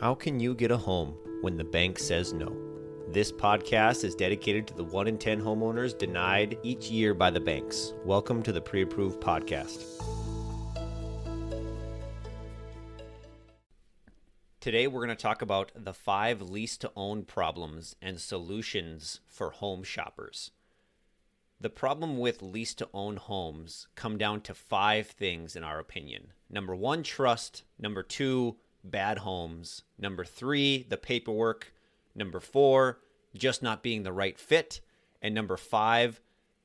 How 0.00 0.12
can 0.12 0.40
you 0.40 0.56
get 0.56 0.72
a 0.72 0.76
home 0.76 1.14
when 1.40 1.56
the 1.56 1.62
bank 1.62 2.00
says 2.00 2.32
no? 2.32 2.52
This 3.12 3.30
podcast 3.30 4.02
is 4.02 4.16
dedicated 4.16 4.66
to 4.66 4.74
the 4.74 4.82
1 4.82 5.06
in 5.06 5.18
10 5.18 5.40
homeowners 5.40 5.96
denied 5.96 6.58
each 6.64 6.90
year 6.90 7.14
by 7.14 7.30
the 7.30 7.38
banks. 7.38 7.92
Welcome 8.04 8.42
to 8.42 8.50
the 8.50 8.60
Pre 8.60 8.82
Approved 8.82 9.20
Podcast. 9.20 9.84
Today, 14.58 14.88
we're 14.88 15.06
going 15.06 15.16
to 15.16 15.22
talk 15.22 15.42
about 15.42 15.70
the 15.76 15.94
five 15.94 16.42
lease 16.42 16.76
to 16.78 16.90
own 16.96 17.22
problems 17.22 17.94
and 18.02 18.20
solutions 18.20 19.20
for 19.28 19.50
home 19.50 19.84
shoppers. 19.84 20.50
The 21.60 21.70
problem 21.70 22.18
with 22.18 22.42
lease 22.42 22.74
to 22.74 22.88
own 22.92 23.16
homes 23.16 23.86
come 23.94 24.18
down 24.18 24.40
to 24.40 24.54
five 24.54 25.06
things 25.06 25.54
in 25.54 25.62
our 25.62 25.78
opinion. 25.78 26.32
Number 26.50 26.74
1, 26.74 27.04
trust, 27.04 27.62
number 27.78 28.02
2, 28.02 28.56
bad 28.84 29.18
homes, 29.18 29.82
number 29.98 30.24
3, 30.24 30.86
the 30.88 30.96
paperwork, 30.96 31.72
number 32.14 32.40
4, 32.40 33.00
just 33.34 33.62
not 33.62 33.82
being 33.82 34.02
the 34.02 34.12
right 34.12 34.38
fit, 34.38 34.80
and 35.20 35.34
number 35.34 35.56
5, 35.56 36.20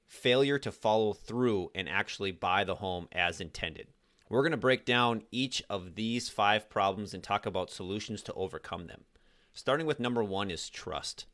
failure 0.05 0.59
to 0.59 0.71
follow 0.71 1.13
through 1.13 1.71
and 1.73 1.87
actually 1.87 2.31
buy 2.31 2.63
the 2.63 2.75
home 2.75 3.07
as 3.11 3.39
intended. 3.39 3.87
We're 4.29 4.43
going 4.43 4.51
to 4.51 4.57
break 4.57 4.85
down 4.85 5.23
each 5.31 5.63
of 5.69 5.95
these 5.95 6.29
five 6.29 6.69
problems 6.69 7.13
and 7.15 7.23
talk 7.23 7.47
about 7.47 7.71
solutions 7.71 8.21
to 8.23 8.33
overcome 8.33 8.85
them. 8.85 9.05
Starting 9.53 9.87
with 9.87 9.99
number 9.99 10.23
one 10.23 10.51
is 10.51 10.69
trust. 10.69 11.25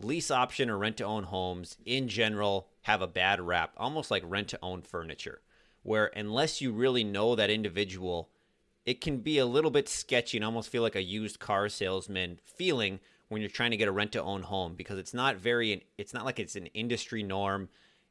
Lease 0.00 0.30
option 0.30 0.70
or 0.70 0.78
rent 0.78 0.98
to 0.98 1.04
own 1.04 1.24
homes 1.24 1.76
in 1.84 2.06
general 2.06 2.68
have 2.82 3.02
a 3.02 3.08
bad 3.08 3.40
rap, 3.40 3.72
almost 3.76 4.10
like 4.10 4.22
rent 4.24 4.46
to 4.48 4.58
own 4.62 4.82
furniture, 4.82 5.42
where 5.82 6.12
unless 6.14 6.60
you 6.60 6.70
really 6.70 7.02
know 7.02 7.34
that 7.34 7.50
individual, 7.50 8.30
it 8.88 9.00
can 9.00 9.18
be 9.18 9.38
a 9.38 9.46
little 9.46 9.70
bit 9.70 9.88
sketchy 9.88 10.38
and 10.38 10.44
almost 10.44 10.70
feel 10.70 10.82
like 10.82 10.96
a 10.96 11.02
used 11.02 11.38
car 11.38 11.68
salesman 11.68 12.38
feeling 12.44 13.00
when 13.28 13.42
you're 13.42 13.50
trying 13.50 13.70
to 13.70 13.76
get 13.76 13.88
a 13.88 13.92
rent 13.92 14.12
to 14.12 14.22
own 14.22 14.42
home 14.42 14.74
because 14.74 14.98
it's 14.98 15.12
not 15.12 15.36
very 15.36 15.86
it's 15.98 16.14
not 16.14 16.24
like 16.24 16.38
it's 16.38 16.56
an 16.56 16.66
industry 16.66 17.22
norm 17.22 17.68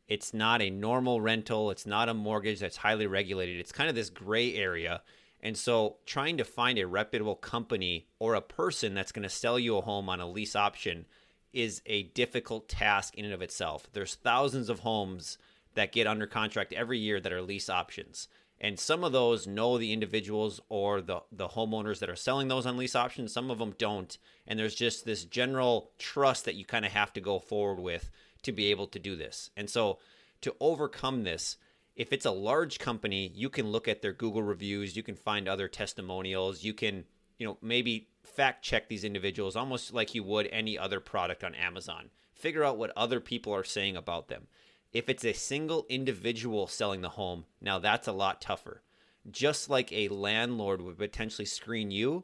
it's 0.08 0.34
not 0.34 0.62
a 0.62 0.70
normal 0.70 1.20
rental. 1.20 1.70
It's 1.70 1.86
not 1.86 2.10
a 2.10 2.14
mortgage 2.14 2.60
that's 2.60 2.78
highly 2.78 3.08
regulated. 3.08 3.60
It's 3.60 3.72
kind 3.72 3.90
of 3.90 3.96
this 3.96 4.10
gray 4.10 4.56
area. 4.56 5.02
And 5.42 5.58
so, 5.58 5.98
trying 6.06 6.38
to 6.38 6.44
find 6.44 6.80
a 6.80 6.88
reputable 6.88 7.36
company 7.36 8.08
or 8.20 8.34
a 8.34 8.42
person 8.42 8.96
that's 8.96 9.12
going 9.12 9.23
to 9.23 9.30
sell 9.30 9.60
you 9.60 9.78
a 9.78 9.82
home 9.82 10.10
on 10.10 10.20
a 10.20 10.30
lease 10.30 10.56
option 10.56 11.06
is 11.54 11.82
a 11.86 12.04
difficult 12.04 12.70
task 12.70 13.16
in 13.16 13.26
and 13.26 13.34
of 13.34 13.42
itself. 13.42 13.88
There's 13.94 14.16
thousands 14.16 14.70
of 14.70 14.80
homes 14.80 15.38
that 15.76 15.92
get 15.92 16.08
under 16.08 16.26
contract 16.26 16.73
every 16.73 16.98
year 16.98 17.20
that 17.20 17.32
are 17.32 17.42
lease 17.42 17.70
options. 17.70 18.28
And 18.60 18.80
some 18.80 19.04
of 19.04 19.12
those 19.12 19.46
know 19.46 19.78
the 19.78 19.94
individuals 19.94 20.60
or 20.70 21.02
the, 21.02 21.22
the 21.32 21.50
homeowners 21.50 22.00
that 22.00 22.10
are 22.10 22.16
selling 22.16 22.48
those 22.48 22.66
on 22.66 22.78
lease 22.78 22.96
options. 22.96 23.32
Some 23.32 23.52
of 23.52 23.60
them 23.60 23.76
don't. 23.78 24.18
And 24.48 24.58
there's 24.58 24.76
just 24.76 25.06
this 25.06 25.26
general 25.26 25.92
trust 26.00 26.46
that 26.46 26.56
you 26.56 26.66
kind 26.66 26.86
of 26.86 26.92
have 26.92 27.14
to 27.14 27.22
go 27.22 27.38
forward 27.38 27.80
with 27.80 28.10
to 28.44 28.52
be 28.52 28.72
able 28.72 28.88
to 28.88 29.00
do 29.00 29.16
this. 29.16 29.52
And 29.56 29.70
so 29.70 30.00
to 30.42 30.56
overcome 30.60 31.24
this, 31.24 31.58
if 31.96 32.14
it's 32.14 32.26
a 32.26 32.32
large 32.32 32.80
company, 32.80 33.32
you 33.34 33.50
can 33.50 33.72
look 33.72 33.88
at 33.88 34.02
their 34.02 34.14
Google 34.14 34.44
reviews, 34.44 34.96
you 34.96 35.04
can 35.04 35.16
find 35.16 35.48
other 35.48 35.68
testimonials, 35.68 36.64
you 36.64 36.74
can, 36.74 37.06
you 37.38 37.48
know, 37.48 37.58
maybe 37.62 38.08
fact 38.24 38.64
check 38.64 38.88
these 38.88 39.04
individuals 39.04 39.56
almost 39.56 39.94
like 39.94 40.14
you 40.14 40.24
would 40.24 40.48
any 40.52 40.78
other 40.78 41.00
product 41.00 41.44
on 41.44 41.56
Amazon. 41.56 42.10
Figure 42.34 42.64
out 42.64 42.78
what 42.78 42.94
other 42.96 43.20
people 43.20 43.54
are 43.54 43.64
saying 43.64 43.98
about 43.98 44.28
them. 44.28 44.48
If 44.94 45.10
it's 45.10 45.26
a 45.26 45.34
single 45.34 45.86
individual 45.90 46.68
selling 46.68 47.02
the 47.02 47.10
home, 47.10 47.46
now 47.62 47.80
that's 47.80 48.08
a 48.08 48.14
lot 48.14 48.42
tougher. 48.42 48.82
Just 49.30 49.70
like 49.70 49.92
a 49.92 50.08
landlord 50.08 50.82
would 50.82 50.98
potentially 50.98 51.46
screen 51.46 51.92
you, 51.92 52.24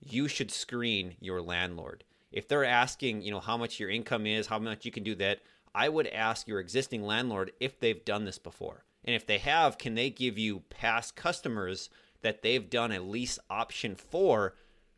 you 0.00 0.28
should 0.28 0.50
screen 0.50 1.16
your 1.20 1.40
landlord 1.40 2.04
if 2.34 2.48
they're 2.48 2.64
asking, 2.64 3.22
you 3.22 3.30
know, 3.30 3.38
how 3.38 3.56
much 3.56 3.78
your 3.78 3.88
income 3.88 4.26
is, 4.26 4.48
how 4.48 4.58
much 4.58 4.84
you 4.84 4.90
can 4.90 5.04
do 5.04 5.14
that, 5.14 5.38
I 5.72 5.88
would 5.88 6.08
ask 6.08 6.48
your 6.48 6.58
existing 6.58 7.04
landlord 7.04 7.52
if 7.60 7.78
they've 7.78 8.04
done 8.04 8.24
this 8.24 8.40
before. 8.40 8.84
And 9.04 9.14
if 9.14 9.24
they 9.24 9.38
have, 9.38 9.78
can 9.78 9.94
they 9.94 10.10
give 10.10 10.36
you 10.36 10.64
past 10.68 11.14
customers 11.14 11.90
that 12.22 12.42
they've 12.42 12.68
done 12.68 12.90
a 12.90 12.98
lease 12.98 13.38
option 13.48 13.94
for 13.94 14.56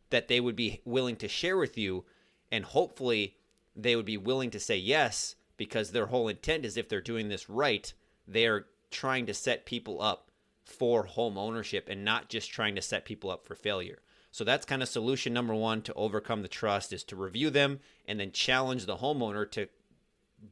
that 0.08 0.28
they 0.28 0.40
would 0.40 0.56
be 0.56 0.80
willing 0.86 1.16
to 1.16 1.28
share 1.28 1.58
with 1.58 1.76
you? 1.76 2.06
And 2.50 2.64
hopefully 2.64 3.36
they 3.74 3.96
would 3.96 4.06
be 4.06 4.16
willing 4.16 4.48
to 4.52 4.60
say 4.60 4.78
yes 4.78 5.36
because 5.56 5.90
their 5.90 6.06
whole 6.06 6.28
intent 6.28 6.64
is 6.64 6.76
if 6.76 6.88
they're 6.88 7.00
doing 7.00 7.28
this 7.28 7.48
right, 7.48 7.92
they're 8.26 8.66
trying 8.90 9.26
to 9.26 9.34
set 9.34 9.66
people 9.66 10.00
up 10.00 10.30
for 10.64 11.04
home 11.04 11.38
ownership 11.38 11.88
and 11.88 12.04
not 12.04 12.28
just 12.28 12.50
trying 12.50 12.74
to 12.74 12.82
set 12.82 13.04
people 13.04 13.30
up 13.30 13.46
for 13.46 13.54
failure. 13.54 14.00
So 14.30 14.44
that's 14.44 14.66
kind 14.66 14.82
of 14.82 14.88
solution 14.88 15.32
number 15.32 15.54
one 15.54 15.80
to 15.82 15.94
overcome 15.94 16.42
the 16.42 16.48
trust 16.48 16.92
is 16.92 17.04
to 17.04 17.16
review 17.16 17.48
them 17.48 17.80
and 18.06 18.20
then 18.20 18.32
challenge 18.32 18.84
the 18.84 18.96
homeowner 18.96 19.50
to 19.52 19.68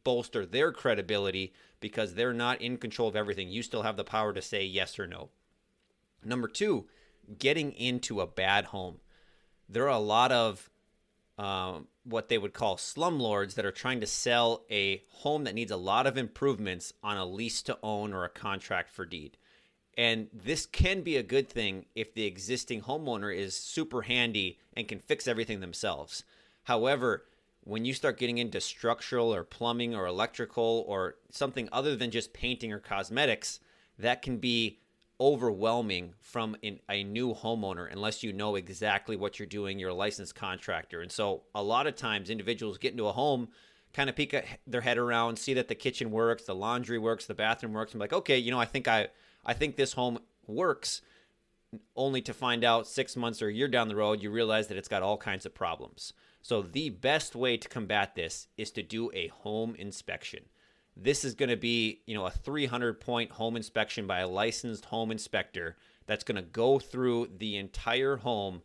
bolster 0.05 0.47
their 0.47 0.73
credibility 0.73 1.53
because 1.81 2.15
they're 2.15 2.33
not 2.33 2.63
in 2.63 2.79
control 2.79 3.09
of 3.09 3.17
everything. 3.17 3.51
You 3.51 3.63
still 3.63 3.83
have 3.83 3.97
the 3.97 4.05
power 4.05 4.33
to 4.33 4.41
say 4.41 4.65
yes 4.65 4.99
or 4.99 5.07
no. 5.07 5.29
Number 6.25 6.49
two, 6.49 6.87
getting 7.39 7.73
into 7.73 8.21
a 8.21 8.27
bad 8.27 8.67
home. 8.67 9.01
There 9.69 9.85
are 9.85 9.89
a 9.89 9.99
lot 9.99 10.33
of 10.33 10.71
um, 11.37 11.89
what 12.05 12.29
they 12.29 12.39
would 12.39 12.53
call 12.53 12.77
slumlords 12.77 13.55
that 13.55 13.65
are 13.65 13.73
trying 13.73 14.01
to 14.01 14.07
sell 14.07 14.65
a 14.71 15.03
home 15.09 15.45
that 15.45 15.55
needs 15.55 15.73
a 15.73 15.77
lot 15.77 16.07
of 16.07 16.19
improvements 16.19 16.93
on 17.03 17.17
a 17.17 17.25
lease 17.25 17.63
to 17.63 17.79
own 17.83 18.13
or 18.13 18.25
a 18.25 18.29
contract 18.29 18.91
for 18.91 19.07
deed. 19.07 19.37
And 19.97 20.29
this 20.33 20.67
can 20.67 21.03
be 21.03 21.17
a 21.17 21.23
good 21.23 21.49
thing 21.49 21.87
if 21.95 22.15
the 22.15 22.27
existing 22.27 22.83
homeowner 22.83 23.35
is 23.35 23.57
super 23.57 24.03
handy 24.03 24.59
and 24.77 24.89
can 24.89 24.99
fix 24.99 25.27
everything 25.27 25.61
themselves. 25.61 26.25
However, 26.65 27.25
when 27.63 27.85
you 27.85 27.95
start 27.95 28.19
getting 28.19 28.39
into 28.39 28.61
structural 28.61 29.35
or 29.35 29.45
plumbing 29.45 29.95
or 29.95 30.07
electrical 30.07 30.85
or 30.87 31.17
something 31.31 31.69
other 31.73 31.97
than 31.97 32.11
just 32.11 32.35
painting 32.35 32.73
or 32.73 32.79
cosmetics, 32.79 33.61
that 33.99 34.21
can 34.21 34.39
be 34.39 34.81
overwhelming 35.25 36.13
from 36.21 36.55
a 36.91 37.03
new 37.03 37.33
homeowner 37.33 37.91
unless 37.91 38.23
you 38.23 38.31
know 38.31 38.57
exactly 38.57 39.17
what 39.17 39.39
you're 39.39 39.47
doing. 39.47 39.79
You're 39.79 39.89
a 39.89 39.95
licensed 39.95 40.35
contractor. 40.35 41.01
And 41.01 41.11
so 41.11 41.45
a 41.55 41.63
lot 41.63 41.87
of 41.87 41.97
times 41.97 42.29
individuals 42.29 42.77
get 42.77 42.93
into 42.93 43.07
a 43.07 43.13
home, 43.13 43.49
kind 43.95 44.11
of 44.11 44.17
peek 44.17 44.37
their 44.67 44.83
head 44.83 44.99
around, 44.99 45.39
see 45.39 45.55
that 45.55 45.69
the 45.69 45.75
kitchen 45.75 46.11
works, 46.11 46.45
the 46.45 46.55
laundry 46.55 46.99
works, 46.99 47.25
the 47.25 47.33
bathroom 47.33 47.73
works, 47.73 47.95
be 47.95 47.99
like, 47.99 48.13
okay, 48.13 48.37
you 48.37 48.51
know, 48.51 48.61
I 48.61 48.67
think 48.67 48.87
I 48.87 49.09
I 49.47 49.55
think 49.55 49.77
this 49.77 49.95
home 49.95 50.19
works 50.47 51.01
only 51.97 52.21
to 52.21 52.35
find 52.35 52.63
out 52.63 52.87
six 52.87 53.17
months 53.17 53.41
or 53.41 53.49
a 53.49 53.53
year 53.53 53.69
down 53.69 53.89
the 53.89 53.97
road, 53.97 54.23
you 54.23 54.31
realize 54.31 54.69
that 54.69 54.77
it's 54.77 54.89
got 54.89 55.03
all 55.03 55.17
kinds 55.17 55.47
of 55.47 55.55
problems. 55.55 56.13
So, 56.43 56.61
the 56.61 56.91
best 56.91 57.35
way 57.35 57.57
to 57.57 57.69
combat 57.69 58.15
this 58.15 58.49
is 58.59 58.71
to 58.73 58.83
do 58.83 59.11
a 59.15 59.29
home 59.29 59.75
inspection. 59.77 60.45
This 60.97 61.25
is 61.25 61.35
going 61.35 61.49
to 61.49 61.57
be, 61.57 62.03
you 62.07 62.15
know, 62.15 62.27
a 62.27 62.31
300 62.31 63.01
point 63.01 63.33
home 63.33 63.57
inspection 63.57 64.07
by 64.07 64.21
a 64.21 64.29
licensed 64.29 64.85
home 64.87 65.11
inspector 65.11 65.77
that's 66.07 66.25
going 66.25 66.37
to 66.37 66.43
go 66.43 66.79
through 66.79 67.31
the 67.39 67.57
entire 67.57 68.17
home 68.17 68.63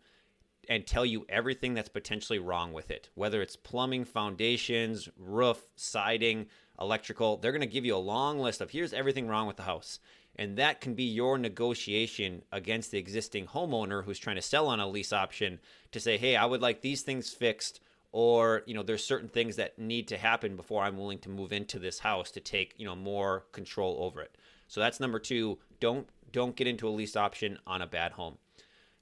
and 0.68 0.86
tell 0.86 1.06
you 1.06 1.26
everything 1.28 1.74
that's 1.74 1.90
potentially 1.90 2.38
wrong 2.38 2.72
with 2.72 2.92
it, 2.92 3.10
whether 3.16 3.42
it's 3.42 3.56
plumbing, 3.56 4.06
foundations, 4.06 5.10
roof, 5.18 5.68
siding, 5.76 6.46
electrical. 6.80 7.38
They're 7.38 7.52
going 7.52 7.62
to 7.62 7.68
give 7.68 7.86
you 7.86 7.96
a 7.96 7.98
long 7.98 8.40
list 8.40 8.62
of 8.62 8.70
here's 8.70 8.94
everything 8.94 9.28
wrong 9.28 9.48
with 9.48 9.58
the 9.58 9.64
house. 9.64 10.00
And 10.36 10.58
that 10.58 10.80
can 10.80 10.94
be 10.94 11.04
your 11.04 11.38
negotiation 11.38 12.44
against 12.52 12.92
the 12.92 13.00
existing 13.00 13.48
homeowner 13.48 14.06
who's 14.06 14.20
trying 14.20 14.38
to 14.38 14.42
sell 14.42 14.68
on 14.68 14.80
a 14.80 14.88
lease 14.88 15.12
option 15.12 15.60
to 15.92 16.00
say, 16.00 16.18
hey, 16.18 16.36
I 16.36 16.46
would 16.46 16.62
like 16.62 16.82
these 16.82 17.02
things 17.02 17.34
fixed, 17.34 17.82
or 18.12 18.64
you 18.66 18.74
know, 18.74 18.84
there's 18.84 19.04
certain 19.04 19.30
things 19.30 19.56
that 19.58 19.78
need 19.78 20.08
to 20.08 20.18
happen 20.18 20.56
before 20.56 20.84
I'm 20.84 20.98
willing 20.98 21.20
to 21.20 21.30
move 21.30 21.54
into 21.54 21.80
this 21.80 22.00
house 22.00 22.32
to 22.32 22.40
take 22.40 22.74
you 22.78 22.86
know 22.86 22.96
more 22.96 23.46
control 23.52 23.98
over 24.02 24.22
it. 24.22 24.36
So 24.68 24.80
that's 24.80 25.00
number 25.00 25.20
two. 25.20 25.60
Don't 25.80 26.08
don't 26.32 26.56
get 26.56 26.68
into 26.68 26.88
a 26.88 26.92
lease 26.92 27.16
option 27.16 27.60
on 27.66 27.82
a 27.82 27.88
bad 27.88 28.14
home. 28.14 28.38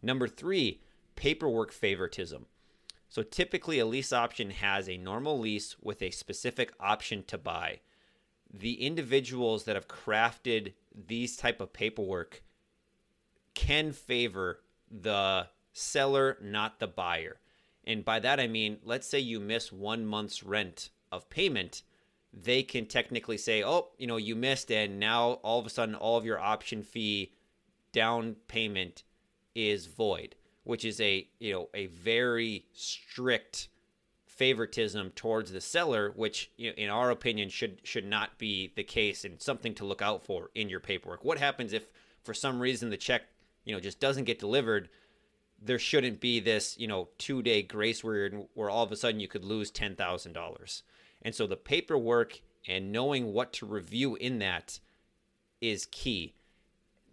Number 0.01 0.27
three, 0.27 0.81
paperwork 1.15 1.71
favoritism. 1.71 2.45
So 3.09 3.23
typically, 3.23 3.79
a 3.79 3.85
lease 3.85 4.11
option 4.11 4.49
has 4.51 4.89
a 4.89 4.97
normal 4.97 5.39
lease 5.39 5.75
with 5.81 6.01
a 6.01 6.11
specific 6.11 6.73
option 6.79 7.23
to 7.27 7.37
buy. 7.37 7.79
The 8.53 8.85
individuals 8.85 9.63
that 9.63 9.75
have 9.75 9.87
crafted 9.87 10.73
these 11.07 11.37
type 11.37 11.61
of 11.61 11.73
paperwork 11.73 12.43
can 13.53 13.91
favor 13.91 14.61
the 14.89 15.47
seller, 15.73 16.37
not 16.41 16.79
the 16.79 16.87
buyer. 16.87 17.39
And 17.87 18.03
by 18.03 18.19
that 18.19 18.39
I 18.39 18.47
mean, 18.47 18.79
let's 18.83 19.07
say 19.07 19.17
you 19.17 19.39
miss 19.39 19.71
one 19.71 20.05
month's 20.05 20.43
rent 20.43 20.89
of 21.09 21.29
payment, 21.29 21.83
they 22.33 22.61
can 22.61 22.85
technically 22.85 23.37
say, 23.37 23.63
oh, 23.63 23.87
you 23.97 24.05
know, 24.05 24.17
you 24.17 24.35
missed, 24.35 24.69
and 24.69 24.99
now 24.99 25.39
all 25.41 25.57
of 25.57 25.65
a 25.65 25.69
sudden 25.69 25.95
all 25.95 26.17
of 26.17 26.25
your 26.25 26.37
option 26.37 26.83
fee 26.83 27.31
down 27.93 28.35
payment 28.49 29.03
is 29.55 29.87
void, 29.87 30.35
which 30.65 30.83
is 30.83 30.99
a 30.99 31.27
you 31.39 31.53
know 31.53 31.69
a 31.73 31.87
very 31.87 32.65
strict 32.73 33.69
favoritism 34.25 35.11
towards 35.15 35.51
the 35.53 35.61
seller, 35.61 36.11
which 36.15 36.51
in 36.57 36.89
our 36.89 37.09
opinion 37.09 37.49
should 37.49 37.79
should 37.83 38.05
not 38.05 38.37
be 38.37 38.71
the 38.75 38.83
case 38.83 39.23
and 39.23 39.41
something 39.41 39.73
to 39.73 39.85
look 39.85 40.01
out 40.01 40.23
for 40.23 40.51
in 40.53 40.69
your 40.69 40.81
paperwork. 40.81 41.23
What 41.23 41.39
happens 41.39 41.71
if 41.71 41.87
for 42.21 42.33
some 42.33 42.59
reason 42.59 42.89
the 42.89 42.97
check, 42.97 43.23
you 43.63 43.73
know, 43.73 43.79
just 43.79 44.01
doesn't 44.01 44.25
get 44.25 44.39
delivered? 44.39 44.89
There 45.61 45.79
shouldn't 45.79 46.19
be 46.19 46.39
this, 46.39 46.77
you 46.77 46.87
know, 46.87 47.09
two 47.17 47.41
day 47.41 47.61
grace 47.61 48.01
period 48.01 48.47
where 48.53 48.69
all 48.69 48.83
of 48.83 48.91
a 48.91 48.95
sudden 48.95 49.19
you 49.19 49.27
could 49.27 49.45
lose 49.45 49.71
$10,000. 49.71 50.81
And 51.21 51.35
so 51.35 51.47
the 51.47 51.57
paperwork 51.57 52.41
and 52.67 52.91
knowing 52.91 53.33
what 53.33 53.53
to 53.53 53.65
review 53.65 54.15
in 54.15 54.39
that 54.39 54.79
is 55.61 55.87
key. 55.87 56.33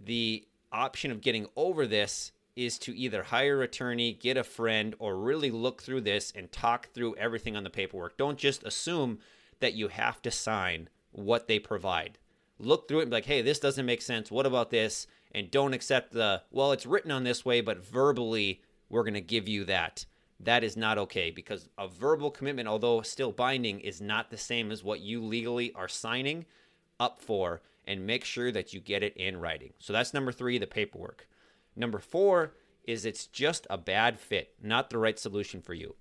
The 0.04 0.46
option 0.72 1.10
of 1.10 1.20
getting 1.20 1.46
over 1.56 1.86
this 1.86 2.32
is 2.56 2.78
to 2.78 2.96
either 2.96 3.22
hire 3.22 3.58
an 3.58 3.64
attorney, 3.64 4.12
get 4.12 4.36
a 4.36 4.44
friend, 4.44 4.94
or 4.98 5.16
really 5.16 5.50
look 5.50 5.82
through 5.82 6.02
this 6.02 6.32
and 6.36 6.50
talk 6.52 6.90
through 6.92 7.16
everything 7.16 7.56
on 7.56 7.64
the 7.64 7.70
paperwork. 7.70 8.16
Don't 8.16 8.38
just 8.38 8.62
assume 8.64 9.18
that 9.60 9.74
you 9.74 9.88
have 9.88 10.22
to 10.22 10.30
sign 10.30 10.88
what 11.12 11.48
they 11.48 11.58
provide. 11.58 12.18
Look 12.58 12.86
through 12.86 13.00
it 13.00 13.02
and 13.02 13.10
be 13.10 13.16
like, 13.16 13.24
hey, 13.24 13.42
this 13.42 13.58
doesn't 13.58 13.86
make 13.86 14.02
sense. 14.02 14.30
What 14.30 14.46
about 14.46 14.70
this? 14.70 15.06
And 15.34 15.50
don't 15.50 15.74
accept 15.74 16.12
the, 16.12 16.42
well, 16.50 16.72
it's 16.72 16.86
written 16.86 17.10
on 17.10 17.24
this 17.24 17.44
way, 17.44 17.60
but 17.60 17.84
verbally, 17.84 18.62
we're 18.88 19.02
going 19.02 19.14
to 19.14 19.20
give 19.20 19.48
you 19.48 19.64
that. 19.64 20.06
That 20.38 20.62
is 20.62 20.76
not 20.76 20.98
okay 20.98 21.30
because 21.30 21.68
a 21.76 21.88
verbal 21.88 22.30
commitment, 22.30 22.68
although 22.68 23.02
still 23.02 23.32
binding, 23.32 23.80
is 23.80 24.00
not 24.00 24.30
the 24.30 24.36
same 24.36 24.70
as 24.70 24.84
what 24.84 25.00
you 25.00 25.22
legally 25.22 25.72
are 25.74 25.88
signing 25.88 26.46
up 27.00 27.20
for. 27.20 27.62
And 27.86 28.06
make 28.06 28.24
sure 28.24 28.50
that 28.50 28.72
you 28.72 28.80
get 28.80 29.02
it 29.02 29.14
in 29.14 29.38
writing. 29.38 29.74
So 29.78 29.92
that's 29.92 30.14
number 30.14 30.32
three, 30.32 30.56
the 30.56 30.66
paperwork. 30.66 31.28
Number 31.76 31.98
four 31.98 32.54
is 32.84 33.04
it's 33.04 33.26
just 33.26 33.66
a 33.68 33.76
bad 33.76 34.18
fit, 34.18 34.54
not 34.62 34.88
the 34.88 34.96
right 34.96 35.18
solution 35.18 35.60
for 35.60 35.74
you. 35.74 35.94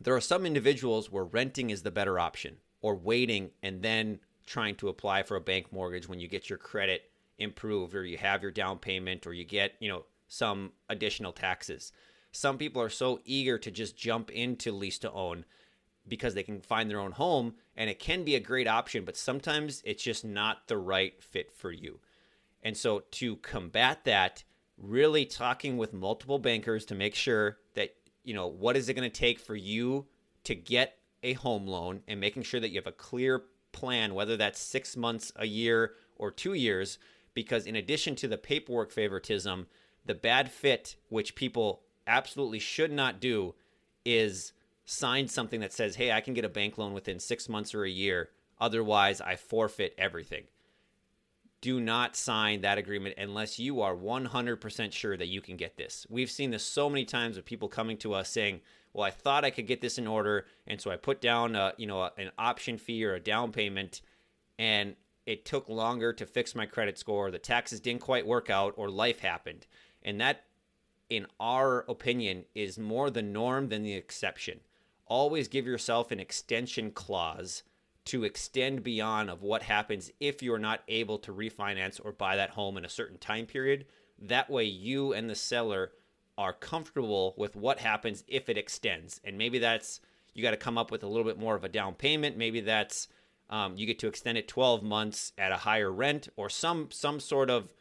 There 0.00 0.14
are 0.14 0.20
some 0.20 0.46
individuals 0.46 1.10
where 1.10 1.24
renting 1.24 1.70
is 1.70 1.82
the 1.82 1.90
better 1.90 2.18
option 2.18 2.56
or 2.80 2.94
waiting 2.94 3.50
and 3.62 3.82
then 3.82 4.20
trying 4.46 4.76
to 4.76 4.88
apply 4.88 5.22
for 5.22 5.36
a 5.36 5.40
bank 5.40 5.72
mortgage 5.72 6.08
when 6.08 6.20
you 6.20 6.28
get 6.28 6.48
your 6.48 6.58
credit 6.58 7.10
improved 7.38 7.94
or 7.94 8.04
you 8.04 8.18
have 8.18 8.42
your 8.42 8.50
down 8.50 8.78
payment 8.78 9.26
or 9.26 9.32
you 9.32 9.44
get, 9.44 9.74
you 9.80 9.88
know, 9.88 10.04
some 10.28 10.72
additional 10.88 11.32
taxes. 11.32 11.92
Some 12.32 12.58
people 12.58 12.82
are 12.82 12.88
so 12.88 13.20
eager 13.24 13.58
to 13.58 13.70
just 13.70 13.96
jump 13.96 14.30
into 14.30 14.72
lease 14.72 14.98
to 14.98 15.12
own 15.12 15.44
because 16.08 16.34
they 16.34 16.42
can 16.42 16.60
find 16.60 16.90
their 16.90 17.00
own 17.00 17.12
home 17.12 17.54
and 17.76 17.90
it 17.90 17.98
can 17.98 18.24
be 18.24 18.34
a 18.34 18.40
great 18.40 18.68
option, 18.68 19.04
but 19.04 19.16
sometimes 19.16 19.82
it's 19.84 20.02
just 20.02 20.24
not 20.24 20.68
the 20.68 20.78
right 20.78 21.22
fit 21.22 21.52
for 21.52 21.72
you. 21.72 22.00
And 22.62 22.76
so 22.76 23.04
to 23.12 23.36
combat 23.36 24.04
that, 24.04 24.44
really 24.78 25.24
talking 25.24 25.76
with 25.76 25.92
multiple 25.92 26.38
bankers 26.38 26.84
to 26.84 26.94
make 26.94 27.14
sure 27.14 27.58
that 27.74 27.94
you 28.24 28.34
know 28.34 28.46
what 28.46 28.76
is 28.76 28.88
it 28.88 28.94
going 28.94 29.10
to 29.10 29.18
take 29.18 29.38
for 29.38 29.56
you 29.56 30.06
to 30.44 30.54
get 30.54 30.98
a 31.22 31.32
home 31.34 31.66
loan 31.66 32.02
and 32.06 32.20
making 32.20 32.42
sure 32.42 32.60
that 32.60 32.68
you 32.68 32.76
have 32.76 32.86
a 32.86 32.92
clear 32.92 33.44
plan 33.72 34.14
whether 34.14 34.36
that's 34.36 34.60
6 34.60 34.96
months 34.96 35.32
a 35.36 35.46
year 35.46 35.94
or 36.16 36.30
2 36.30 36.54
years 36.54 36.98
because 37.36 37.66
in 37.66 37.76
addition 37.76 38.16
to 38.16 38.26
the 38.26 38.36
paperwork 38.36 38.90
favoritism 38.90 39.68
the 40.04 40.14
bad 40.14 40.50
fit 40.50 40.96
which 41.08 41.36
people 41.36 41.82
absolutely 42.08 42.58
should 42.58 42.90
not 42.90 43.20
do 43.20 43.54
is 44.04 44.52
sign 44.84 45.28
something 45.28 45.60
that 45.60 45.72
says 45.72 45.94
hey 45.94 46.10
I 46.10 46.20
can 46.20 46.34
get 46.34 46.44
a 46.44 46.48
bank 46.48 46.78
loan 46.78 46.92
within 46.92 47.20
6 47.20 47.48
months 47.48 47.72
or 47.72 47.84
a 47.84 47.90
year 47.90 48.30
otherwise 48.58 49.20
I 49.20 49.36
forfeit 49.36 49.94
everything 49.96 50.44
do 51.60 51.80
not 51.80 52.16
sign 52.16 52.60
that 52.60 52.78
agreement 52.78 53.14
unless 53.18 53.58
you 53.58 53.80
are 53.80 53.96
100% 53.96 54.92
sure 54.92 55.16
that 55.16 55.26
you 55.26 55.40
can 55.40 55.56
get 55.56 55.76
this. 55.76 56.06
We've 56.08 56.30
seen 56.30 56.50
this 56.50 56.64
so 56.64 56.88
many 56.88 57.04
times 57.04 57.36
with 57.36 57.46
people 57.46 57.68
coming 57.68 57.96
to 57.98 58.12
us 58.12 58.30
saying, 58.30 58.60
"Well, 58.92 59.04
I 59.04 59.10
thought 59.10 59.44
I 59.44 59.50
could 59.50 59.66
get 59.66 59.80
this 59.80 59.98
in 59.98 60.06
order, 60.06 60.46
and 60.66 60.80
so 60.80 60.90
I 60.90 60.96
put 60.96 61.20
down 61.20 61.56
a, 61.56 61.72
you 61.78 61.86
know, 61.86 62.10
an 62.18 62.30
option 62.38 62.78
fee 62.78 63.04
or 63.04 63.14
a 63.14 63.20
down 63.20 63.52
payment 63.52 64.02
and 64.58 64.96
it 65.26 65.44
took 65.44 65.68
longer 65.68 66.12
to 66.12 66.24
fix 66.24 66.54
my 66.54 66.64
credit 66.64 66.96
score, 66.96 67.30
the 67.30 67.38
taxes 67.38 67.80
didn't 67.80 68.00
quite 68.00 68.26
work 68.26 68.48
out 68.48 68.72
or 68.76 68.88
life 68.88 69.20
happened." 69.20 69.66
And 70.02 70.20
that 70.20 70.44
in 71.10 71.26
our 71.38 71.84
opinion 71.88 72.46
is 72.54 72.78
more 72.78 73.10
the 73.10 73.22
norm 73.22 73.68
than 73.68 73.82
the 73.82 73.94
exception. 73.94 74.60
Always 75.06 75.48
give 75.48 75.66
yourself 75.66 76.10
an 76.10 76.20
extension 76.20 76.90
clause 76.90 77.62
to 78.06 78.24
extend 78.24 78.82
beyond 78.82 79.28
of 79.30 79.42
what 79.42 79.62
happens 79.62 80.10
if 80.20 80.42
you're 80.42 80.58
not 80.58 80.82
able 80.88 81.18
to 81.18 81.32
refinance 81.32 82.00
or 82.02 82.12
buy 82.12 82.36
that 82.36 82.50
home 82.50 82.76
in 82.76 82.84
a 82.84 82.88
certain 82.88 83.18
time 83.18 83.46
period. 83.46 83.86
That 84.18 84.48
way 84.48 84.64
you 84.64 85.12
and 85.12 85.28
the 85.28 85.34
seller 85.34 85.92
are 86.38 86.52
comfortable 86.52 87.34
with 87.36 87.56
what 87.56 87.80
happens 87.80 88.24
if 88.28 88.48
it 88.48 88.58
extends. 88.58 89.20
And 89.24 89.36
maybe 89.36 89.58
that's 89.58 90.00
you 90.34 90.42
got 90.42 90.50
to 90.52 90.56
come 90.56 90.78
up 90.78 90.90
with 90.90 91.02
a 91.02 91.08
little 91.08 91.24
bit 91.24 91.38
more 91.38 91.54
of 91.56 91.64
a 91.64 91.68
down 91.68 91.94
payment. 91.94 92.36
Maybe 92.36 92.60
that's 92.60 93.08
um, 93.50 93.76
you 93.76 93.86
get 93.86 93.98
to 94.00 94.08
extend 94.08 94.38
it 94.38 94.48
12 94.48 94.82
months 94.82 95.32
at 95.38 95.52
a 95.52 95.56
higher 95.56 95.92
rent 95.92 96.28
or 96.36 96.48
some 96.48 96.88
some 96.90 97.20
sort 97.20 97.50
of 97.50 97.72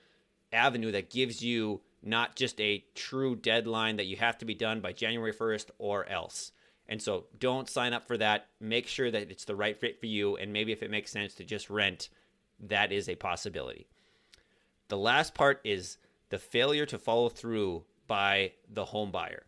avenue 0.54 0.92
that 0.92 1.10
gives 1.10 1.44
you 1.44 1.82
not 2.04 2.36
just 2.36 2.62
a 2.62 2.84
true 2.94 3.36
deadline 3.36 3.98
that 3.98 4.06
you 4.06 4.16
have 4.16 4.38
to 4.38 4.46
be 4.46 4.54
done 4.54 4.80
by 4.80 4.94
January 4.94 5.34
1st 5.34 5.72
or 5.80 6.08
else. 6.08 6.52
And 6.88 7.02
so 7.02 7.26
don't 7.40 7.68
sign 7.68 7.94
up 7.94 8.08
for 8.08 8.18
that. 8.18 8.48
Make 8.60 8.88
sure 8.88 9.10
that 9.10 9.32
it's 9.32 9.46
the 9.46 9.56
right 9.56 9.78
fit 9.78 10.00
for 10.00 10.06
you. 10.06 10.38
And 10.38 10.54
maybe 10.54 10.72
if 10.72 10.84
it 10.84 10.92
makes 10.92 11.12
sense 11.12 11.34
to 11.36 11.44
just 11.44 11.72
rent, 11.72 12.10
that 12.60 12.92
is 12.92 13.10
a 13.10 13.16
possibility. 13.16 13.88
The 14.88 14.98
last 14.98 15.34
part 15.34 15.62
is 15.64 15.98
the 16.30 16.38
failure 16.38 16.86
to 16.86 17.00
follow 17.00 17.28
through 17.28 17.86
by 18.08 18.52
the 18.72 18.86
home 18.86 19.12
buyer. 19.12 19.44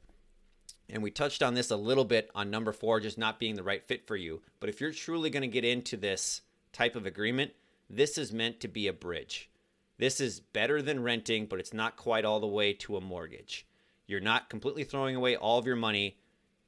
And 0.89 1.03
we 1.03 1.11
touched 1.11 1.43
on 1.43 1.53
this 1.53 1.69
a 1.69 1.75
little 1.75 2.05
bit 2.05 2.29
on 2.33 2.49
number 2.49 2.71
four, 2.71 2.99
just 2.99 3.17
not 3.17 3.39
being 3.39 3.55
the 3.55 3.63
right 3.63 3.83
fit 3.83 4.07
for 4.07 4.15
you. 4.15 4.41
But 4.59 4.69
if 4.69 4.79
you're 4.79 4.91
truly 4.91 5.29
going 5.29 5.41
to 5.41 5.47
get 5.47 5.65
into 5.65 5.97
this 5.97 6.41
type 6.71 6.95
of 6.95 7.05
agreement, 7.05 7.51
this 7.89 8.17
is 8.17 8.31
meant 8.31 8.59
to 8.61 8.67
be 8.67 8.87
a 8.87 8.93
bridge. 8.93 9.49
This 9.97 10.21
is 10.21 10.39
better 10.39 10.81
than 10.81 11.03
renting, 11.03 11.45
but 11.45 11.59
it's 11.59 11.73
not 11.73 11.97
quite 11.97 12.23
all 12.23 12.39
the 12.39 12.47
way 12.47 12.71
to 12.73 12.97
a 12.97 13.01
mortgage. 13.01 13.65
You're 14.05 14.19
not 14.21 14.49
completely 14.49 14.83
throwing 14.83 15.15
away 15.15 15.35
all 15.35 15.59
of 15.59 15.65
your 15.65 15.75
money 15.75 16.17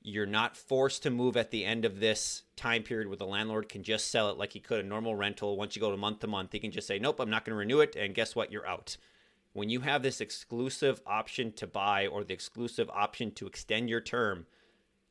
you're 0.01 0.25
not 0.25 0.56
forced 0.56 1.04
to 1.04 1.10
move 1.10 1.36
at 1.36 1.51
the 1.51 1.66
end 1.66 1.83
of 1.83 2.00
this 2.00 2.44
time 2.56 2.83
period 2.83 3.07
where 3.07 3.18
the 3.18 3.25
landlord 3.25 3.68
can 3.68 3.83
just 3.83 4.10
sell 4.10 4.30
it 4.30 4.38
like 4.38 4.54
he 4.54 4.60
could 4.60 4.83
a 4.83 4.88
normal 4.88 5.16
rental. 5.16 5.57
Once 5.57 5.75
you 5.75 5.81
go 5.81 5.92
to 5.92 5.98
month 5.98 6.19
to 6.19 6.27
month, 6.27 6.51
he 6.54 6.60
can 6.60 6.71
just 6.71 6.88
say, 6.88 7.00
Nope, 7.00 7.19
I'm 7.19 7.30
not 7.30 7.44
going 7.44 7.54
to 7.54 7.60
renew 7.60 7.81
it. 7.81 7.95
And 7.95 8.16
guess 8.16 8.36
what? 8.36 8.51
You're 8.51 8.68
out. 8.68 8.98
When 9.59 9.69
you 9.69 9.81
have 9.81 10.03
this 10.03 10.21
exclusive 10.21 11.01
option 11.06 11.51
to 11.57 11.67
buy 11.67 12.07
or 12.07 12.23
the 12.23 12.33
exclusive 12.33 12.89
option 12.91 13.31
to 13.31 13.45
extend 13.45 13.89
your 13.89 14.00
term, 14.00 14.45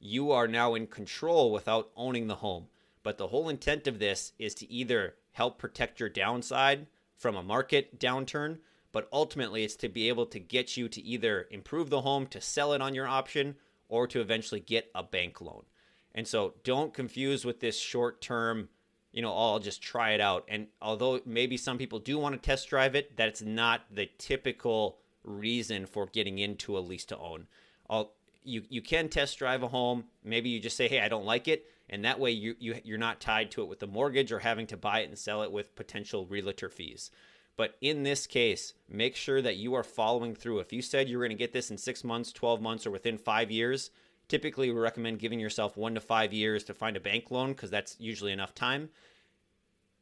you 0.00 0.30
are 0.30 0.48
now 0.48 0.72
in 0.74 0.86
control 0.86 1.52
without 1.52 1.90
owning 1.94 2.28
the 2.28 2.36
home. 2.36 2.68
But 3.02 3.18
the 3.18 3.26
whole 3.26 3.50
intent 3.50 3.86
of 3.86 3.98
this 3.98 4.32
is 4.38 4.54
to 4.54 4.72
either 4.72 5.16
help 5.32 5.58
protect 5.58 6.00
your 6.00 6.08
downside 6.08 6.86
from 7.14 7.36
a 7.36 7.42
market 7.42 8.00
downturn, 8.00 8.60
but 8.90 9.06
ultimately 9.12 9.64
it's 9.64 9.76
to 9.76 9.88
be 9.90 10.08
able 10.08 10.24
to 10.24 10.40
get 10.40 10.78
you 10.78 10.88
to 10.88 11.02
either 11.02 11.46
improve 11.50 11.90
the 11.90 12.00
home 12.00 12.26
to 12.28 12.40
sell 12.40 12.72
it 12.72 12.80
on 12.80 12.94
your 12.94 13.06
option 13.06 13.54
or 13.90 14.06
to 14.06 14.22
eventually 14.22 14.60
get 14.60 14.90
a 14.94 15.02
bank 15.02 15.42
loan. 15.42 15.64
And 16.14 16.26
so 16.26 16.54
don't 16.64 16.94
confuse 16.94 17.44
with 17.44 17.60
this 17.60 17.78
short 17.78 18.22
term, 18.22 18.70
you 19.18 19.22
know, 19.22 19.34
I'll 19.34 19.58
just 19.58 19.82
try 19.82 20.12
it 20.12 20.20
out. 20.20 20.44
And 20.46 20.68
although 20.80 21.20
maybe 21.26 21.56
some 21.56 21.76
people 21.76 21.98
do 21.98 22.20
want 22.20 22.36
to 22.36 22.40
test 22.40 22.68
drive 22.68 22.94
it, 22.94 23.16
that's 23.16 23.42
not 23.42 23.80
the 23.90 24.08
typical 24.16 24.98
reason 25.24 25.86
for 25.86 26.06
getting 26.06 26.38
into 26.38 26.78
a 26.78 26.78
lease 26.78 27.04
to 27.06 27.18
own. 27.18 27.48
I'll, 27.90 28.12
you, 28.44 28.62
you 28.68 28.80
can 28.80 29.08
test 29.08 29.36
drive 29.36 29.64
a 29.64 29.66
home. 29.66 30.04
Maybe 30.22 30.50
you 30.50 30.60
just 30.60 30.76
say, 30.76 30.86
hey, 30.86 31.00
I 31.00 31.08
don't 31.08 31.24
like 31.24 31.48
it. 31.48 31.66
And 31.90 32.04
that 32.04 32.20
way 32.20 32.30
you, 32.30 32.54
you, 32.60 32.76
you're 32.84 32.96
not 32.96 33.20
tied 33.20 33.50
to 33.50 33.62
it 33.62 33.68
with 33.68 33.80
the 33.80 33.88
mortgage 33.88 34.30
or 34.30 34.38
having 34.38 34.68
to 34.68 34.76
buy 34.76 35.00
it 35.00 35.08
and 35.08 35.18
sell 35.18 35.42
it 35.42 35.50
with 35.50 35.74
potential 35.74 36.24
realtor 36.26 36.68
fees. 36.68 37.10
But 37.56 37.76
in 37.80 38.04
this 38.04 38.24
case, 38.24 38.74
make 38.88 39.16
sure 39.16 39.42
that 39.42 39.56
you 39.56 39.74
are 39.74 39.82
following 39.82 40.36
through. 40.36 40.60
If 40.60 40.72
you 40.72 40.80
said 40.80 41.08
you're 41.08 41.22
going 41.22 41.30
to 41.30 41.34
get 41.34 41.52
this 41.52 41.72
in 41.72 41.76
six 41.76 42.04
months, 42.04 42.30
12 42.30 42.62
months, 42.62 42.86
or 42.86 42.92
within 42.92 43.18
five 43.18 43.50
years, 43.50 43.90
typically 44.28 44.70
we 44.70 44.78
recommend 44.78 45.18
giving 45.18 45.40
yourself 45.40 45.76
one 45.76 45.94
to 45.94 46.00
five 46.00 46.32
years 46.32 46.64
to 46.64 46.74
find 46.74 46.96
a 46.96 47.00
bank 47.00 47.30
loan 47.30 47.52
because 47.52 47.70
that's 47.70 47.96
usually 47.98 48.32
enough 48.32 48.54
time. 48.54 48.90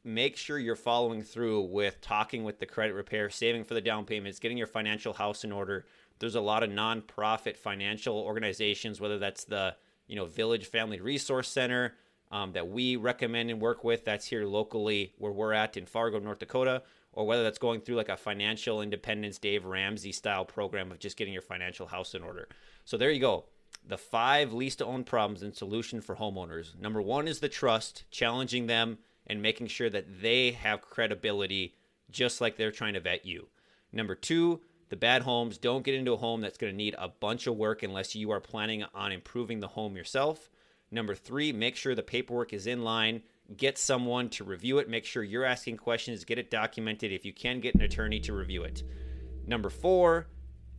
Make 0.03 0.37
sure 0.37 0.57
you're 0.57 0.75
following 0.75 1.21
through 1.21 1.63
with 1.63 1.99
talking 2.01 2.43
with 2.43 2.59
the 2.59 2.65
credit 2.65 2.93
repair, 2.93 3.29
saving 3.29 3.63
for 3.63 3.73
the 3.73 3.81
down 3.81 4.05
payments, 4.05 4.39
getting 4.39 4.57
your 4.57 4.67
financial 4.67 5.13
house 5.13 5.43
in 5.43 5.51
order. 5.51 5.85
There's 6.19 6.35
a 6.35 6.41
lot 6.41 6.63
of 6.63 6.69
nonprofit 6.69 7.57
financial 7.57 8.15
organizations, 8.15 9.01
whether 9.01 9.19
that's 9.19 9.43
the 9.43 9.75
you 10.07 10.15
know 10.15 10.25
Village 10.25 10.65
Family 10.65 11.01
Resource 11.01 11.49
Center 11.49 11.95
um, 12.31 12.53
that 12.53 12.69
we 12.69 12.95
recommend 12.95 13.49
and 13.49 13.59
work 13.59 13.83
with. 13.83 14.05
That's 14.05 14.27
here 14.27 14.45
locally 14.45 15.13
where 15.17 15.31
we're 15.31 15.53
at 15.53 15.75
in 15.75 15.85
Fargo, 15.85 16.19
North 16.19 16.39
Dakota 16.39 16.83
or 17.17 17.25
whether 17.25 17.41
that's 17.41 17.57
going 17.57 17.81
through 17.81 17.95
like 17.95 18.09
a 18.09 18.15
financial 18.15 18.79
independence 18.79 19.39
Dave 19.39 19.65
Ramsey 19.65 20.11
style 20.11 20.45
program 20.45 20.91
of 20.91 20.99
just 20.99 21.17
getting 21.17 21.33
your 21.33 21.41
financial 21.41 21.87
house 21.87 22.13
in 22.13 22.21
order. 22.21 22.47
So 22.85 22.95
there 22.95 23.09
you 23.09 23.19
go. 23.19 23.45
The 23.87 23.97
five 23.97 24.53
least 24.53 24.79
to 24.79 24.85
own 24.85 25.03
problems 25.03 25.43
and 25.43 25.55
solution 25.55 26.01
for 26.01 26.15
homeowners. 26.15 26.79
Number 26.79 27.01
one 27.01 27.27
is 27.27 27.39
the 27.39 27.49
trust, 27.49 28.03
challenging 28.11 28.67
them 28.67 28.97
and 29.25 29.41
making 29.41 29.67
sure 29.67 29.89
that 29.89 30.21
they 30.21 30.51
have 30.51 30.81
credibility 30.81 31.75
just 32.11 32.41
like 32.41 32.57
they're 32.57 32.71
trying 32.71 32.93
to 32.93 32.99
vet 32.99 33.25
you. 33.25 33.47
Number 33.91 34.15
two, 34.15 34.61
the 34.89 34.95
bad 34.95 35.23
homes. 35.23 35.57
Don't 35.57 35.83
get 35.83 35.95
into 35.95 36.13
a 36.13 36.17
home 36.17 36.41
that's 36.41 36.57
going 36.57 36.71
to 36.71 36.77
need 36.77 36.95
a 36.97 37.09
bunch 37.09 37.47
of 37.47 37.55
work 37.55 37.83
unless 37.83 38.15
you 38.15 38.31
are 38.31 38.39
planning 38.39 38.83
on 38.93 39.11
improving 39.11 39.59
the 39.59 39.67
home 39.67 39.95
yourself. 39.95 40.49
Number 40.91 41.15
three, 41.15 41.51
make 41.51 41.75
sure 41.75 41.95
the 41.95 42.03
paperwork 42.03 42.53
is 42.53 42.67
in 42.67 42.83
line 42.83 43.21
get 43.55 43.77
someone 43.77 44.29
to 44.29 44.43
review 44.43 44.79
it. 44.79 44.89
Make 44.89 45.05
sure 45.05 45.23
you're 45.23 45.45
asking 45.45 45.77
questions, 45.77 46.25
get 46.25 46.39
it 46.39 46.51
documented. 46.51 47.11
If 47.11 47.25
you 47.25 47.33
can, 47.33 47.59
get 47.59 47.75
an 47.75 47.81
attorney 47.81 48.19
to 48.21 48.33
review 48.33 48.63
it. 48.63 48.83
Number 49.45 49.69
four, 49.69 50.27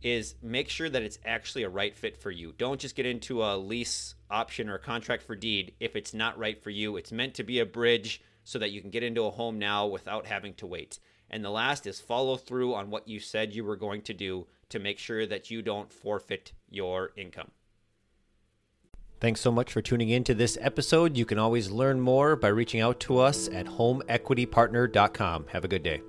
is 0.01 0.35
make 0.41 0.69
sure 0.69 0.89
that 0.89 1.01
it's 1.01 1.19
actually 1.25 1.63
a 1.63 1.69
right 1.69 1.95
fit 1.95 2.17
for 2.17 2.31
you. 2.31 2.53
Don't 2.57 2.79
just 2.79 2.95
get 2.95 3.05
into 3.05 3.43
a 3.43 3.57
lease 3.57 4.15
option 4.29 4.69
or 4.69 4.75
a 4.75 4.79
contract 4.79 5.23
for 5.23 5.35
deed 5.35 5.73
if 5.79 5.95
it's 5.95 6.13
not 6.13 6.37
right 6.37 6.61
for 6.61 6.69
you. 6.69 6.97
It's 6.97 7.11
meant 7.11 7.33
to 7.35 7.43
be 7.43 7.59
a 7.59 7.65
bridge 7.65 8.21
so 8.43 8.59
that 8.59 8.71
you 8.71 8.81
can 8.81 8.89
get 8.89 9.03
into 9.03 9.25
a 9.25 9.31
home 9.31 9.59
now 9.59 9.85
without 9.87 10.25
having 10.25 10.53
to 10.55 10.67
wait. 10.67 10.99
And 11.29 11.43
the 11.43 11.49
last 11.49 11.85
is 11.85 11.99
follow 11.99 12.37
through 12.37 12.73
on 12.73 12.89
what 12.89 13.07
you 13.07 13.19
said 13.19 13.53
you 13.53 13.63
were 13.63 13.75
going 13.75 14.01
to 14.03 14.13
do 14.13 14.47
to 14.69 14.79
make 14.79 14.97
sure 14.97 15.25
that 15.27 15.51
you 15.51 15.61
don't 15.61 15.91
forfeit 15.91 16.53
your 16.69 17.11
income. 17.15 17.51
Thanks 19.19 19.41
so 19.41 19.51
much 19.51 19.73
for 19.73 19.81
tuning 19.81 20.09
in 20.09 20.23
to 20.23 20.33
this 20.33 20.57
episode. 20.61 21.17
You 21.17 21.25
can 21.25 21.37
always 21.37 21.69
learn 21.69 21.99
more 21.99 22.35
by 22.35 22.47
reaching 22.47 22.79
out 22.79 22.99
to 23.01 23.19
us 23.19 23.49
at 23.49 23.65
homeequitypartner.com. 23.65 25.47
Have 25.47 25.65
a 25.65 25.67
good 25.67 25.83
day. 25.83 26.01